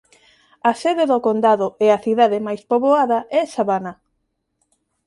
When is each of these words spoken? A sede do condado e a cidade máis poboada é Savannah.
A 0.69 0.71
sede 0.81 1.03
do 1.11 1.17
condado 1.27 1.67
e 1.85 1.87
a 1.95 1.99
cidade 2.05 2.37
máis 2.47 2.61
poboada 2.71 3.19
é 3.39 3.41
Savannah. 3.55 3.95